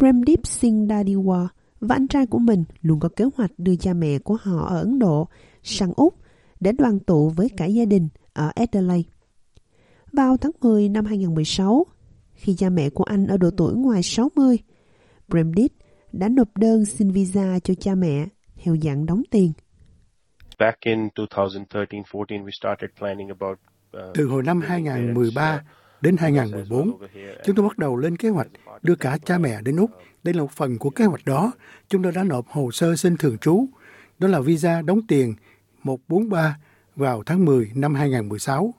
Premdeep 0.00 0.46
Singh 0.46 0.86
Dadiwa 0.86 1.46
và 1.80 1.94
anh 1.96 2.08
trai 2.08 2.26
của 2.26 2.38
mình 2.38 2.64
luôn 2.82 3.00
có 3.00 3.08
kế 3.16 3.24
hoạch 3.36 3.50
đưa 3.58 3.76
cha 3.76 3.92
mẹ 3.92 4.18
của 4.18 4.36
họ 4.42 4.66
ở 4.68 4.78
Ấn 4.78 4.98
Độ 4.98 5.28
sang 5.62 5.92
Úc 5.96 6.14
để 6.60 6.72
đoàn 6.72 6.98
tụ 6.98 7.28
với 7.28 7.48
cả 7.56 7.66
gia 7.66 7.84
đình 7.84 8.08
ở 8.32 8.50
Adelaide. 8.54 9.08
Vào 10.12 10.36
tháng 10.36 10.52
10 10.60 10.88
năm 10.88 11.04
2016, 11.04 11.86
khi 12.34 12.54
cha 12.54 12.70
mẹ 12.70 12.90
của 12.90 13.04
anh 13.04 13.26
ở 13.26 13.36
độ 13.36 13.50
tuổi 13.56 13.74
ngoài 13.74 14.02
60, 14.02 14.58
Premdeep 15.30 15.70
đã 16.12 16.28
nộp 16.28 16.56
đơn 16.56 16.84
xin 16.84 17.10
visa 17.10 17.58
cho 17.64 17.74
cha 17.74 17.94
mẹ 17.94 18.26
theo 18.64 18.76
dạng 18.82 19.06
đóng 19.06 19.22
tiền. 19.30 19.52
Back 20.58 20.80
in 20.80 21.08
2013-14 21.08 22.44
we 22.44 22.50
started 22.50 22.90
planning 22.98 23.28
about 23.28 23.58
uh, 23.96 24.14
Từ 24.14 24.26
hồi 24.26 24.42
năm 24.42 24.60
2013 24.60 25.62
đến 26.00 26.16
2014, 26.16 26.98
chúng 27.44 27.56
tôi 27.56 27.68
bắt 27.68 27.78
đầu 27.78 27.96
lên 27.96 28.16
kế 28.16 28.28
hoạch 28.28 28.48
đưa 28.82 28.94
cả 28.94 29.18
cha 29.24 29.38
mẹ 29.38 29.62
đến 29.62 29.76
Úc. 29.76 29.90
Đây 30.22 30.34
là 30.34 30.40
một 30.40 30.50
phần 30.50 30.78
của 30.78 30.90
kế 30.90 31.04
hoạch 31.04 31.24
đó. 31.24 31.52
Chúng 31.88 32.02
tôi 32.02 32.12
đã 32.12 32.24
nộp 32.24 32.48
hồ 32.48 32.70
sơ 32.70 32.96
xin 32.96 33.16
thường 33.16 33.38
trú. 33.38 33.66
Đó 34.18 34.28
là 34.28 34.40
visa 34.40 34.82
đóng 34.82 35.00
tiền 35.08 35.34
143 35.82 36.58
vào 36.96 37.22
tháng 37.26 37.44
10 37.44 37.70
năm 37.74 37.94
2016. 37.94 38.74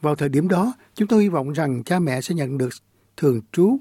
Vào 0.00 0.14
thời 0.14 0.28
điểm 0.28 0.48
đó, 0.48 0.72
chúng 0.94 1.08
tôi 1.08 1.22
hy 1.22 1.28
vọng 1.28 1.52
rằng 1.52 1.84
cha 1.84 1.98
mẹ 1.98 2.20
sẽ 2.20 2.34
nhận 2.34 2.58
được 2.58 2.68
thường 3.16 3.40
trú 3.52 3.78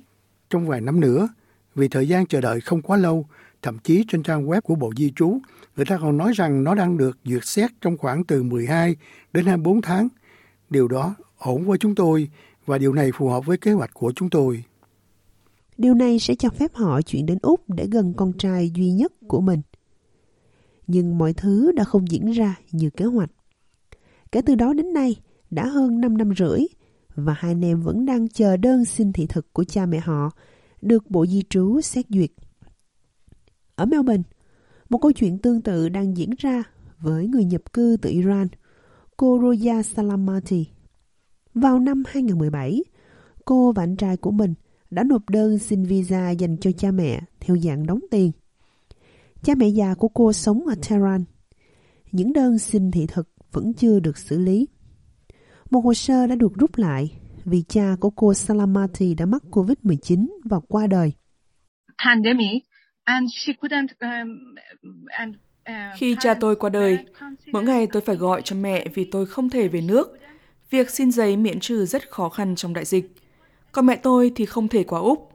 trong 0.49 0.67
vài 0.67 0.81
năm 0.81 0.99
nữa, 0.99 1.30
vì 1.75 1.88
thời 1.88 2.07
gian 2.07 2.25
chờ 2.25 2.41
đợi 2.41 2.61
không 2.61 2.81
quá 2.81 2.97
lâu, 2.97 3.25
thậm 3.61 3.77
chí 3.80 4.05
trên 4.07 4.23
trang 4.23 4.47
web 4.47 4.61
của 4.61 4.75
Bộ 4.75 4.94
Di 4.97 5.13
trú, 5.16 5.38
người 5.75 5.85
ta 5.85 5.97
còn 5.97 6.17
nói 6.17 6.31
rằng 6.35 6.63
nó 6.63 6.75
đang 6.75 6.97
được 6.97 7.17
duyệt 7.25 7.45
xét 7.45 7.71
trong 7.81 7.97
khoảng 7.97 8.23
từ 8.23 8.44
12 8.44 8.95
đến 9.33 9.45
24 9.45 9.81
tháng. 9.81 10.07
Điều 10.69 10.88
đó 10.88 11.16
ổn 11.38 11.66
với 11.66 11.77
chúng 11.77 11.95
tôi 11.95 12.30
và 12.65 12.77
điều 12.77 12.93
này 12.93 13.11
phù 13.11 13.29
hợp 13.29 13.45
với 13.45 13.57
kế 13.57 13.71
hoạch 13.71 13.93
của 13.93 14.13
chúng 14.15 14.29
tôi. 14.29 14.63
Điều 15.77 15.93
này 15.93 16.19
sẽ 16.19 16.35
cho 16.35 16.49
phép 16.49 16.73
họ 16.73 17.01
chuyển 17.01 17.25
đến 17.25 17.38
Úc 17.41 17.69
để 17.69 17.88
gần 17.91 18.13
con 18.17 18.33
trai 18.38 18.71
duy 18.75 18.91
nhất 18.91 19.13
của 19.27 19.41
mình. 19.41 19.61
Nhưng 20.88 21.17
mọi 21.17 21.33
thứ 21.33 21.72
đã 21.72 21.83
không 21.83 22.11
diễn 22.11 22.31
ra 22.31 22.55
như 22.72 22.89
kế 22.89 23.05
hoạch. 23.05 23.30
Kể 24.31 24.41
từ 24.41 24.55
đó 24.55 24.73
đến 24.73 24.94
nay, 24.94 25.16
đã 25.49 25.66
hơn 25.67 26.02
5 26.02 26.17
năm 26.17 26.33
rưỡi 26.38 26.59
và 27.16 27.33
hai 27.33 27.52
anh 27.52 27.66
em 27.66 27.81
vẫn 27.81 28.05
đang 28.05 28.27
chờ 28.27 28.57
đơn 28.57 28.85
xin 28.85 29.13
thị 29.13 29.25
thực 29.29 29.53
của 29.53 29.63
cha 29.63 29.85
mẹ 29.85 30.00
họ 30.00 30.31
được 30.81 31.09
Bộ 31.09 31.25
Di 31.25 31.44
trú 31.50 31.81
xét 31.81 32.05
duyệt. 32.09 32.31
Ở 33.75 33.85
Melbourne, 33.85 34.23
một 34.89 34.97
câu 34.97 35.11
chuyện 35.11 35.39
tương 35.39 35.61
tự 35.61 35.89
đang 35.89 36.17
diễn 36.17 36.29
ra 36.38 36.63
với 37.00 37.27
người 37.27 37.45
nhập 37.45 37.73
cư 37.73 37.97
từ 38.02 38.09
Iran, 38.09 38.47
cô 39.17 39.39
Roya 39.41 39.83
Salamati. 39.83 40.75
Vào 41.56 41.80
năm 41.80 42.03
2017, 42.08 42.84
cô 43.45 43.72
và 43.72 43.84
anh 43.84 43.95
trai 43.95 44.17
của 44.17 44.31
mình 44.31 44.53
đã 44.89 45.03
nộp 45.03 45.30
đơn 45.30 45.59
xin 45.59 45.84
visa 45.84 46.31
dành 46.31 46.58
cho 46.58 46.72
cha 46.72 46.92
mẹ 46.92 47.20
theo 47.39 47.58
dạng 47.58 47.86
đóng 47.86 48.00
tiền. 48.12 48.31
Cha 49.44 49.56
mẹ 49.56 49.67
già 49.67 49.94
của 49.94 50.08
cô 50.08 50.34
sống 50.34 50.66
ở 50.67 50.75
Tehran. 50.89 51.23
Những 52.12 52.34
đơn 52.34 52.58
xin 52.59 52.92
thị 52.92 53.06
thực 53.08 53.30
vẫn 53.52 53.73
chưa 53.73 54.00
được 54.00 54.17
xử 54.17 54.39
lý. 54.39 54.67
Một 55.70 55.80
hồ 55.80 55.94
sơ 55.94 56.28
đã 56.28 56.36
được 56.36 56.53
rút 56.59 56.78
lại 56.80 57.12
vì 57.45 57.64
cha 57.67 57.95
của 58.00 58.09
cô 58.09 58.34
Salamati 58.34 59.14
đã 59.14 59.25
mắc 59.25 59.44
COVID-19 59.52 60.28
và 60.45 60.59
qua 60.67 60.88
đời. 60.88 61.14
pandemic 62.06 62.64
and 63.03 63.30
she 63.34 63.53
couldn't 63.53 63.88
um, 64.00 64.56
and 65.08 65.36
uh, 65.69 65.97
Khi 65.97 66.16
cha 66.19 66.34
tôi 66.34 66.56
qua 66.56 66.69
đời, 66.69 66.97
mỗi 67.52 67.64
ngày 67.64 67.88
tôi 67.92 68.02
phải 68.02 68.16
gọi 68.16 68.42
cho 68.42 68.56
mẹ 68.56 68.88
vì 68.94 69.08
tôi 69.12 69.25
không 69.25 69.50
thể 69.50 69.67
về 69.67 69.81
nước. 69.81 70.17
Việc 70.69 70.89
xin 70.89 71.11
giấy 71.11 71.38
miễn 71.38 71.59
trừ 71.59 71.85
rất 71.85 72.09
khó 72.09 72.30
khăn 72.30 72.55
trong 72.55 72.73
đại 72.73 72.85
dịch. 72.85 73.16
Còn 73.71 73.85
mẹ 73.85 73.95
tôi 73.95 74.31
thì 74.35 74.45
không 74.45 74.67
thể 74.67 74.83
qua 74.83 74.99
Úc. 74.99 75.30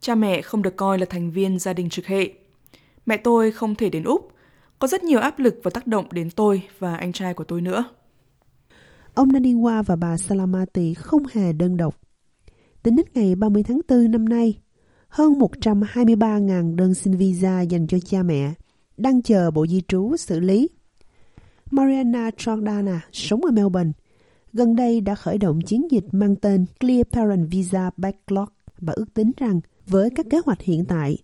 Cha 0.00 0.14
mẹ 0.14 0.42
không 0.42 0.62
được 0.62 0.76
coi 0.76 0.98
là 0.98 1.06
thành 1.10 1.30
viên 1.30 1.58
gia 1.58 1.72
đình 1.72 1.88
trực 1.88 2.06
hệ. 2.06 2.32
Mẹ 3.06 3.16
tôi 3.16 3.52
không 3.52 3.74
thể 3.74 3.90
đến 3.90 4.04
Úc. 4.04 4.32
Có 4.78 4.88
rất 4.88 5.04
nhiều 5.04 5.20
áp 5.20 5.38
lực 5.38 5.60
và 5.62 5.70
tác 5.70 5.86
động 5.86 6.06
đến 6.10 6.30
tôi 6.30 6.62
và 6.78 6.96
anh 6.96 7.12
trai 7.12 7.34
của 7.34 7.44
tôi 7.44 7.60
nữa. 7.60 7.84
Ông 9.14 9.28
naniwa 9.28 9.82
và 9.82 9.96
bà 9.96 10.16
Salamati 10.16 10.94
không 10.94 11.22
hề 11.32 11.52
đơn 11.52 11.76
độc. 11.76 12.00
Tính 12.82 12.96
đến 12.96 13.06
ngày 13.14 13.34
30 13.34 13.62
tháng 13.62 13.80
4 13.88 14.10
năm 14.10 14.28
nay, 14.28 14.58
hơn 15.08 15.32
123.000 15.32 16.76
đơn 16.76 16.94
xin 16.94 17.16
visa 17.16 17.60
dành 17.60 17.86
cho 17.86 17.98
cha 17.98 18.22
mẹ 18.22 18.52
đang 18.96 19.22
chờ 19.22 19.50
Bộ 19.50 19.66
Di 19.66 19.82
trú 19.88 20.16
xử 20.16 20.40
lý. 20.40 20.68
Mariana 21.70 22.30
trondana 22.36 23.00
sống 23.12 23.44
ở 23.44 23.50
Melbourne. 23.50 23.92
Gần 24.56 24.76
đây 24.76 25.00
đã 25.00 25.14
khởi 25.14 25.38
động 25.38 25.60
chiến 25.66 25.90
dịch 25.90 26.04
mang 26.12 26.36
tên 26.36 26.66
Clear 26.80 27.02
Parent 27.12 27.48
Visa 27.50 27.90
Backlog 27.96 28.48
và 28.78 28.92
ước 28.96 29.14
tính 29.14 29.30
rằng 29.36 29.60
với 29.86 30.10
các 30.16 30.26
kế 30.30 30.38
hoạch 30.46 30.62
hiện 30.62 30.84
tại, 30.88 31.18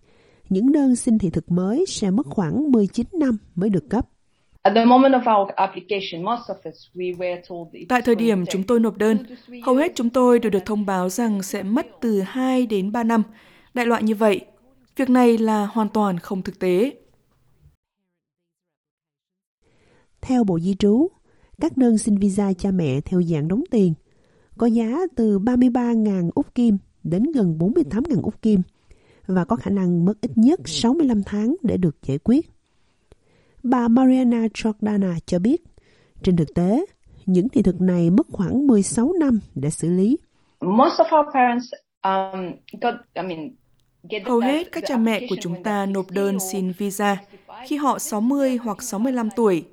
những 0.49 0.73
đơn 0.73 0.97
xin 0.97 1.19
thị 1.19 1.31
thực 1.31 1.51
mới 1.51 1.85
sẽ 1.89 2.11
mất 2.11 2.27
khoảng 2.27 2.73
19 2.73 3.07
năm 3.13 3.39
mới 3.55 3.71
được 3.71 3.91
cấp. 3.91 4.09
at 4.63 4.75
the 4.75 4.85
moment 4.85 5.15
of 5.15 5.41
our 5.41 5.51
application, 5.57 6.23
most 6.23 6.43
of 6.51 6.71
us 6.71 6.77
we 6.95 7.17
were 7.17 7.41
told 7.49 7.69
it's 7.73 7.87
Tại 7.89 8.03
thời 8.03 8.15
điểm 8.15 8.47
to 8.47 8.51
chúng 8.53 8.63
tôi 8.63 8.81
nộp 8.81 8.97
đơn, 8.99 9.19
hầu 9.63 9.75
hết 9.75 9.93
chúng 9.95 10.11
tôi 10.11 10.39
đều 10.39 10.51
được 10.51 10.65
thông 10.67 10.87
báo 10.87 11.09
rằng 11.09 11.43
sẽ 11.43 11.63
mất 11.63 11.87
từ 12.01 12.21
2 12.21 12.67
đến 12.67 12.93
3 12.93 13.05
năm. 13.05 13.23
Đại 13.75 13.87
loại 13.87 14.03
như 14.03 14.15
vậy, 14.15 14.41
việc 14.97 15.11
này 15.11 15.39
là 15.39 15.67
hoàn 15.67 15.89
toàn 15.89 16.19
không 16.19 16.43
thực 16.43 16.59
tế. 16.59 16.93
Theo 20.21 20.45
Bộ 20.45 20.59
Di 20.59 20.75
trú, 20.75 21.09
các 21.61 21.77
đơn 21.77 21.99
xin 21.99 22.17
visa 22.17 22.53
cha 22.53 22.71
mẹ 22.71 23.01
theo 23.01 23.23
dạng 23.23 23.49
đóng 23.49 23.63
tiền 23.71 23.95
có 24.59 24.67
giá 24.67 24.99
từ 25.17 25.39
33.000 25.39 26.31
Úc 26.35 26.55
Kim 26.55 26.79
đến 27.05 27.23
gần 27.35 27.59
48.000 27.59 28.23
Úc 28.23 28.43
Kim 28.43 28.63
và 29.27 29.45
có 29.45 29.57
khả 29.57 29.71
năng 29.71 30.05
mất 30.05 30.21
ít 30.21 30.31
nhất 30.35 30.61
65 30.65 31.23
tháng 31.23 31.57
để 31.63 31.77
được 31.77 31.97
giải 32.03 32.19
quyết. 32.19 32.51
Bà 33.63 33.89
Mariana 33.89 34.47
Jordana 34.47 35.15
cho 35.27 35.39
biết, 35.39 35.63
trên 36.23 36.37
thực 36.37 36.55
tế, 36.55 36.87
những 37.27 37.49
thị 37.49 37.63
thực 37.63 37.81
này 37.81 38.11
mất 38.11 38.27
khoảng 38.33 38.67
16 38.67 39.13
năm 39.21 39.41
để 39.55 39.71
xử 39.71 39.89
lý. 39.91 40.19
Most 40.61 41.01
of 41.01 41.21
our 41.21 41.35
parents 41.35 41.67
um, 42.03 42.53
got, 42.81 42.95
I 43.15 43.23
mean, 43.23 43.51
get 44.11 44.23
the- 44.25 44.29
Hầu 44.29 44.41
hết 44.41 44.73
các 44.73 44.85
cha 44.87 44.97
mẹ 44.97 45.27
của 45.31 45.37
chúng 45.41 45.63
ta 45.63 45.87
nộp 45.87 46.05
60 46.09 46.17
đơn 46.25 46.39
xin 46.53 46.73
visa 46.79 47.15
65. 47.17 47.67
khi 47.69 47.77
họ 47.77 47.99
60 47.99 48.57
hoặc 48.57 48.83
65 48.83 49.29
tuổi. 49.37 49.65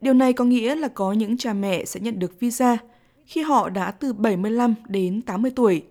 Điều 0.00 0.14
này 0.14 0.32
có 0.32 0.44
nghĩa 0.44 0.74
là 0.74 0.88
có 0.88 1.12
những 1.12 1.36
cha 1.36 1.52
mẹ 1.52 1.84
sẽ 1.84 2.00
nhận 2.00 2.18
được 2.18 2.40
visa 2.40 2.78
khi 3.26 3.42
họ 3.42 3.68
đã 3.68 3.90
từ 3.90 4.12
75 4.12 4.74
đến 4.88 5.22
80 5.22 5.52
tuổi. 5.56 5.82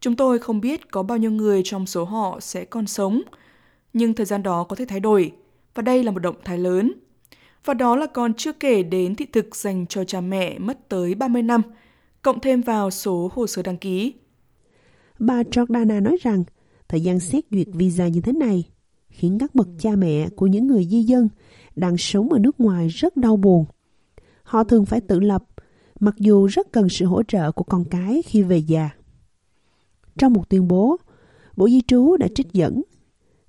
Chúng 0.00 0.16
tôi 0.16 0.38
không 0.38 0.60
biết 0.60 0.90
có 0.90 1.02
bao 1.02 1.18
nhiêu 1.18 1.30
người 1.30 1.62
trong 1.64 1.86
số 1.86 2.04
họ 2.04 2.40
sẽ 2.40 2.64
còn 2.64 2.86
sống, 2.86 3.22
nhưng 3.92 4.14
thời 4.14 4.26
gian 4.26 4.42
đó 4.42 4.64
có 4.64 4.76
thể 4.76 4.84
thay 4.84 5.00
đổi, 5.00 5.32
và 5.74 5.82
đây 5.82 6.04
là 6.04 6.10
một 6.10 6.18
động 6.18 6.36
thái 6.44 6.58
lớn. 6.58 6.92
Và 7.64 7.74
đó 7.74 7.96
là 7.96 8.06
còn 8.06 8.34
chưa 8.34 8.52
kể 8.52 8.82
đến 8.82 9.14
thị 9.14 9.26
thực 9.32 9.56
dành 9.56 9.86
cho 9.86 10.04
cha 10.04 10.20
mẹ 10.20 10.58
mất 10.58 10.88
tới 10.88 11.14
30 11.14 11.42
năm, 11.42 11.62
cộng 12.22 12.40
thêm 12.40 12.60
vào 12.60 12.90
số 12.90 13.30
hồ 13.32 13.46
sơ 13.46 13.62
đăng 13.62 13.76
ký. 13.76 14.14
Bà 15.18 15.42
Jordana 15.42 16.02
nói 16.02 16.16
rằng 16.22 16.44
thời 16.88 17.00
gian 17.00 17.20
xét 17.20 17.44
duyệt 17.50 17.66
visa 17.72 18.08
như 18.08 18.20
thế 18.20 18.32
này 18.32 18.64
khiến 19.08 19.38
các 19.40 19.54
bậc 19.54 19.68
cha 19.78 19.90
mẹ 19.96 20.28
của 20.36 20.46
những 20.46 20.66
người 20.66 20.86
di 20.90 21.02
dân 21.02 21.28
đang 21.80 21.96
sống 21.96 22.32
ở 22.32 22.38
nước 22.38 22.60
ngoài 22.60 22.88
rất 22.88 23.16
đau 23.16 23.36
buồn. 23.36 23.64
Họ 24.42 24.64
thường 24.64 24.86
phải 24.86 25.00
tự 25.00 25.20
lập, 25.20 25.44
mặc 26.00 26.14
dù 26.18 26.46
rất 26.46 26.72
cần 26.72 26.88
sự 26.88 27.06
hỗ 27.06 27.22
trợ 27.22 27.52
của 27.52 27.64
con 27.64 27.84
cái 27.84 28.22
khi 28.26 28.42
về 28.42 28.58
già. 28.58 28.90
Trong 30.18 30.32
một 30.32 30.48
tuyên 30.48 30.68
bố, 30.68 30.96
Bộ 31.56 31.68
Di 31.68 31.80
trú 31.80 32.16
đã 32.16 32.28
trích 32.34 32.52
dẫn 32.52 32.82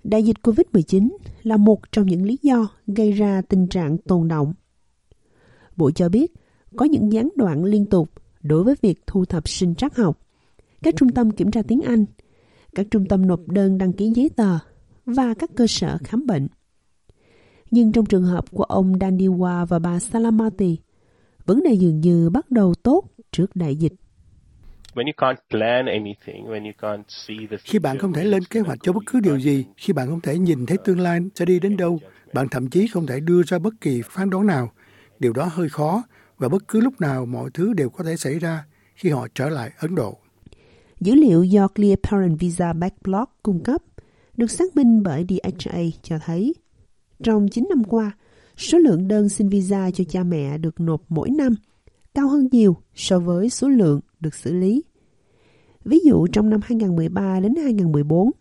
đại 0.04 0.24
dịch 0.24 0.38
COVID-19 0.44 1.10
là 1.44 1.58
một 1.58 1.92
trong 1.92 2.06
những 2.06 2.26
lý 2.26 2.38
do 2.42 2.68
gây 2.88 3.12
ra 3.12 3.42
tình 3.42 3.68
trạng 3.68 3.98
tồn 3.98 4.28
động. 4.28 4.54
Bộ 5.76 5.92
cho 5.92 6.10
biết 6.10 6.34
có 6.76 6.86
những 6.86 7.12
gián 7.12 7.30
đoạn 7.36 7.64
liên 7.64 7.86
tục 7.86 8.10
đối 8.42 8.64
với 8.64 8.76
việc 8.82 9.08
thu 9.08 9.26
thập 9.26 9.48
sinh 9.48 9.76
trắc 9.76 9.96
học, 9.96 10.20
các 10.82 10.96
trung 10.98 11.10
tâm 11.10 11.32
kiểm 11.32 11.52
tra 11.52 11.62
tiếng 11.62 11.82
Anh, 11.82 12.06
các 12.76 12.88
trung 12.92 13.06
tâm 13.06 13.28
nộp 13.28 13.48
đơn 13.48 13.78
đăng 13.78 13.94
ký 13.94 14.12
giấy 14.16 14.30
tờ 14.30 14.58
và 15.06 15.34
các 15.34 15.50
cơ 15.56 15.68
sở 15.68 15.98
khám 16.04 16.26
bệnh. 16.28 16.48
Nhưng 17.72 17.92
trong 17.92 18.06
trường 18.06 18.24
hợp 18.24 18.46
của 18.52 18.64
ông 18.64 18.94
Dandiwa 18.94 19.66
và 19.66 19.80
bà 19.80 20.00
Salamati, 20.00 20.78
vấn 21.46 21.64
đề 21.64 21.74
dường 21.74 22.00
như 22.00 22.30
bắt 22.30 22.52
đầu 22.52 22.74
tốt 22.84 23.04
trước 23.32 23.56
đại 23.56 23.76
dịch. 23.76 23.94
When 24.94 25.06
you 25.06 25.14
can't 25.18 25.36
plan 25.50 25.86
anything, 25.86 26.46
when 26.46 26.64
you 26.64 26.72
can't 26.82 27.04
see 27.08 27.38
the 27.52 27.58
Khi 27.64 27.80
bạn 27.80 27.98
không 27.98 28.14
thể 28.14 28.24
lên 28.24 28.44
kế 28.44 28.60
hoạch 28.60 28.80
cho 28.82 28.94
bất 28.94 29.04
cứ 29.06 29.20
điều 29.20 29.40
gì, 29.40 29.66
khi 29.78 29.94
bạn 29.94 30.08
không 30.08 30.22
thể 30.22 30.38
nhìn 30.38 30.66
thấy 30.66 30.78
tương 30.86 31.00
lai 31.00 31.20
sẽ 31.36 31.46
đi 31.46 31.60
đến 31.60 31.78
đâu, 31.78 32.00
bạn 32.34 32.48
thậm 32.52 32.70
chí 32.70 32.88
không 32.88 33.06
thể 33.06 33.20
đưa 33.20 33.44
ra 33.44 33.60
bất 33.60 33.74
kỳ 33.82 34.02
phán 34.02 34.30
đoán 34.30 34.48
nào. 34.48 34.72
Điều 35.20 35.34
đó 35.34 35.50
hơi 35.52 35.70
khó 35.70 36.04
và 36.38 36.50
bất 36.50 36.68
cứ 36.68 36.80
lúc 36.80 37.02
nào 37.02 37.26
mọi 37.26 37.50
thứ 37.54 37.74
đều 37.74 37.90
có 37.90 38.04
thể 38.04 38.18
xảy 38.18 38.40
ra 38.40 38.66
khi 38.96 39.10
họ 39.10 39.28
trở 39.36 39.50
lại 39.50 39.72
Ấn 39.80 39.96
Độ. 39.96 40.18
Dữ 41.00 41.16
liệu 41.16 41.44
do 41.44 41.68
Clear 41.68 42.00
Parent 42.04 42.40
Visa 42.40 42.74
Backlog 42.74 43.26
cung 43.44 43.64
cấp 43.64 43.82
được 44.38 44.52
xác 44.52 44.76
minh 44.76 45.04
bởi 45.04 45.26
DHA 45.30 45.80
cho 46.04 46.20
thấy 46.26 46.54
trong 47.24 47.48
9 47.48 47.66
năm 47.70 47.84
qua, 47.84 48.12
số 48.58 48.78
lượng 48.78 49.08
đơn 49.08 49.30
xin 49.30 49.50
visa 49.50 49.92
cho 49.92 50.04
cha 50.04 50.24
mẹ 50.24 50.58
được 50.58 50.80
nộp 50.80 51.02
mỗi 51.10 51.30
năm 51.30 51.56
cao 52.14 52.28
hơn 52.28 52.48
nhiều 52.52 52.78
so 52.96 53.20
với 53.20 53.50
số 53.50 53.68
lượng 53.68 54.00
được 54.20 54.36
xử 54.36 54.54
lý. 54.54 54.84
Ví 55.86 56.00
dụ 56.06 56.28
trong 56.28 56.50
năm 56.50 56.60
2013 56.64 57.40
đến 57.40 57.56
2014, 57.56 58.32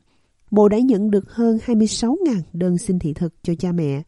Bộ 0.51 0.69
đã 0.69 0.79
nhận 0.79 1.11
được 1.11 1.31
hơn 1.31 1.59
26.000 1.67 2.41
đơn 2.53 2.79
xin 2.79 2.99
thị 2.99 3.15
thực 3.15 3.35
cho 3.43 3.55
cha 3.55 3.73
mẹ, 3.73 4.03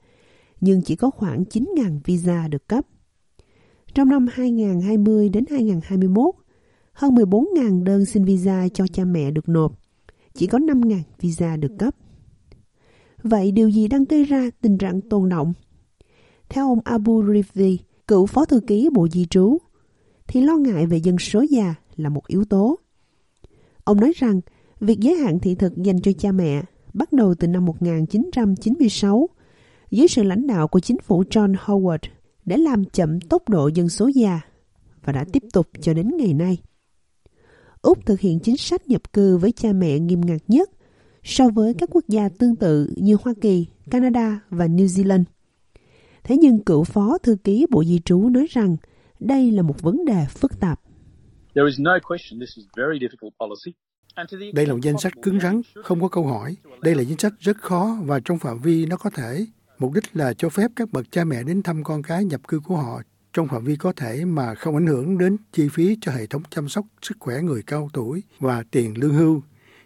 nhưng 0.60 0.82
chỉ 0.82 0.96
có 0.96 1.10
khoảng 1.10 1.42
9.000 1.42 2.00
visa 2.04 2.48
được 2.48 2.68
cấp. 2.68 2.86
Trong 3.94 4.08
năm 4.08 4.26
2020 4.32 5.28
đến 5.28 5.44
2021, 5.50 6.34
hơn 6.92 7.14
14.000 7.14 7.84
đơn 7.84 8.04
xin 8.04 8.24
visa 8.24 8.68
cho 8.74 8.86
cha 8.92 9.04
mẹ 9.04 9.30
được 9.30 9.48
nộp, 9.48 9.80
chỉ 10.34 10.46
có 10.46 10.58
5.000 10.58 11.00
visa 11.20 11.56
được 11.56 11.72
cấp. 11.78 11.94
Vậy 13.22 13.52
điều 13.52 13.68
gì 13.68 13.88
đang 13.88 14.04
gây 14.04 14.24
ra 14.24 14.50
tình 14.60 14.78
trạng 14.78 15.00
tồn 15.00 15.28
động? 15.28 15.52
Theo 16.48 16.68
ông 16.68 16.80
Abu 16.84 17.22
Rifvi, 17.22 17.76
cựu 18.06 18.26
phó 18.26 18.44
thư 18.44 18.60
ký 18.60 18.88
Bộ 18.92 19.08
Di 19.08 19.24
trú, 19.24 19.58
thì 20.28 20.40
lo 20.40 20.56
ngại 20.56 20.86
về 20.86 20.96
dân 20.96 21.18
số 21.18 21.44
già 21.50 21.74
là 21.96 22.08
một 22.08 22.26
yếu 22.26 22.44
tố. 22.44 22.78
Ông 23.84 24.00
nói 24.00 24.12
rằng 24.16 24.40
việc 24.80 24.98
giới 25.00 25.14
hạn 25.14 25.38
thị 25.38 25.54
thực 25.54 25.76
dành 25.76 26.00
cho 26.00 26.12
cha 26.18 26.32
mẹ 26.32 26.62
bắt 26.94 27.12
đầu 27.12 27.34
từ 27.34 27.48
năm 27.48 27.64
1996 27.64 29.28
dưới 29.90 30.08
sự 30.08 30.22
lãnh 30.22 30.46
đạo 30.46 30.68
của 30.68 30.80
chính 30.80 30.98
phủ 30.98 31.22
John 31.22 31.54
Howard 31.54 32.08
để 32.44 32.56
làm 32.56 32.84
chậm 32.84 33.20
tốc 33.20 33.48
độ 33.48 33.68
dân 33.74 33.88
số 33.88 34.10
già 34.14 34.40
và 35.04 35.12
đã 35.12 35.24
tiếp 35.32 35.42
tục 35.52 35.68
cho 35.80 35.94
đến 35.94 36.10
ngày 36.16 36.34
nay. 36.34 36.58
Úc 37.82 38.06
thực 38.06 38.20
hiện 38.20 38.40
chính 38.40 38.56
sách 38.56 38.88
nhập 38.88 39.12
cư 39.12 39.36
với 39.36 39.52
cha 39.52 39.72
mẹ 39.72 39.98
nghiêm 39.98 40.20
ngặt 40.20 40.40
nhất 40.48 40.70
so 41.24 41.48
với 41.48 41.74
các 41.74 41.88
quốc 41.92 42.04
gia 42.08 42.28
tương 42.28 42.56
tự 42.56 42.92
như 42.96 43.16
Hoa 43.22 43.34
Kỳ, 43.40 43.66
Canada 43.90 44.40
và 44.50 44.66
New 44.66 44.86
Zealand. 44.86 45.24
Thế 46.24 46.36
nhưng 46.36 46.64
cựu 46.64 46.84
phó 46.84 47.18
thư 47.18 47.36
ký 47.44 47.66
Bộ 47.70 47.84
Di 47.84 48.00
trú 48.04 48.28
nói 48.28 48.46
rằng 48.50 48.76
đây 49.20 49.50
là 49.50 49.62
một 49.62 49.82
vấn 49.82 50.04
đề 50.04 50.26
phức 50.28 50.60
tạp. 50.60 50.80
Đây 54.54 54.66
là 54.66 54.72
một 54.72 54.80
danh 54.82 54.98
sách 54.98 55.12
cứng 55.22 55.40
rắn, 55.40 55.60
không 55.84 56.00
có 56.00 56.08
câu 56.08 56.26
hỏi. 56.26 56.56
Đây 56.82 56.94
là 56.94 57.02
danh 57.02 57.18
sách 57.18 57.32
rất 57.40 57.56
khó 57.56 57.98
và 58.04 58.20
trong 58.24 58.38
phạm 58.38 58.58
vi 58.58 58.86
nó 58.86 58.96
có 58.96 59.10
thể. 59.10 59.46
Mục 59.78 59.92
đích 59.94 60.16
là 60.16 60.34
cho 60.34 60.48
phép 60.48 60.70
các 60.76 60.92
bậc 60.92 61.12
cha 61.12 61.24
mẹ 61.24 61.42
đến 61.42 61.62
thăm 61.62 61.84
con 61.84 62.02
cái 62.02 62.24
nhập 62.24 62.48
cư 62.48 62.60
của 62.60 62.76
họ 62.76 63.02
trong 63.32 63.48
phạm 63.48 63.64
vi 63.64 63.76
có 63.76 63.92
thể 63.92 64.24
mà 64.24 64.54
không 64.54 64.76
ảnh 64.76 64.86
hưởng 64.86 65.18
đến 65.18 65.36
chi 65.52 65.68
phí 65.68 65.96
cho 66.00 66.12
hệ 66.12 66.26
thống 66.26 66.42
chăm 66.50 66.68
sóc 66.68 66.86
sức 67.02 67.16
khỏe 67.20 67.40
người 67.42 67.62
cao 67.62 67.88
tuổi 67.92 68.22
và 68.38 68.64
tiền 68.70 68.98
lương 68.98 69.14
hưu. 69.14 69.42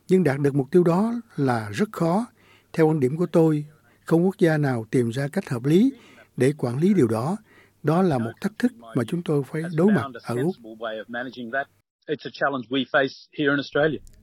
Nhưng 0.09 0.25
đạt 0.25 0.41
được 0.41 0.55
mục 0.55 0.71
tiêu 0.71 0.85
đó 0.85 1.15
là 1.37 1.71
rất 1.71 1.93
khó. 1.93 2.27
Theo 2.73 2.89
quan 2.89 3.01
điểm 3.01 3.17
của 3.17 3.27
tôi, 3.27 3.65
không 4.05 4.25
quốc 4.25 4.39
gia 4.39 4.59
nào 4.59 4.85
tìm 4.91 5.11
ra 5.11 5.29
cách 5.29 5.49
hợp 5.51 5.65
lý 5.65 5.93
để 6.37 6.53
quản 6.59 6.79
lý 6.79 6.95
điều 6.95 7.09
đó. 7.09 7.37
Đó 7.83 8.03
là 8.03 8.19
một 8.19 8.33
thách 8.41 8.59
thức 8.59 8.73
mà 8.97 9.05
chúng 9.07 9.23
tôi 9.23 9.43
phải 9.53 9.63
đối 9.77 9.87
mặt 9.93 10.07
ở 10.23 10.37
Úc. 10.43 10.55